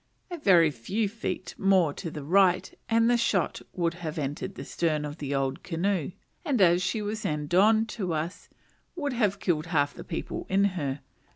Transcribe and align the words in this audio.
A 0.31 0.37
very 0.39 0.71
few 0.71 1.07
feet 1.07 1.53
more 1.59 1.93
to 1.93 2.09
the 2.09 2.23
right 2.23 2.73
and 2.89 3.07
the 3.07 3.17
shot 3.17 3.61
would 3.73 3.93
have 3.93 4.17
entered 4.17 4.55
the 4.55 4.65
stern 4.65 5.05
of 5.05 5.19
the 5.19 5.35
canoe, 5.61 6.13
and, 6.43 6.59
as 6.59 6.81
she 6.81 7.03
was 7.03 7.23
end 7.23 7.53
on 7.53 7.85
to 7.85 8.11
us, 8.11 8.49
would 8.95 9.13
have 9.13 9.37
killed 9.39 9.67
half 9.67 9.93
the 9.93 10.03
people 10.03 10.47
in 10.49 10.63
her. 10.73 11.01